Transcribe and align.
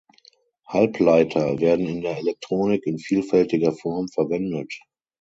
Halbleiter 0.67 1.59
werden 1.59 1.85
in 1.85 2.01
der 2.01 2.17
Elektronik 2.17 2.87
in 2.87 2.97
vielfältiger 2.97 3.71
Form 3.71 4.07
verwendet. 4.07 4.73